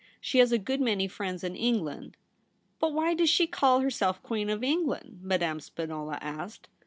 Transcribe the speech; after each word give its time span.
She 0.19 0.39
has 0.39 0.51
a 0.51 0.57
good 0.57 0.81
many 0.81 1.07
friends 1.07 1.43
in 1.43 1.55
Eng 1.55 1.83
land.'' 1.83 2.17
But 2.79 2.91
why 2.91 3.13
does 3.13 3.29
she 3.29 3.45
call 3.45 3.81
herself 3.81 4.23
Queen 4.23 4.49
of 4.49 4.63
England?' 4.63 5.19
Madame 5.21 5.59
Spinola 5.59 6.17
asked. 6.23 6.69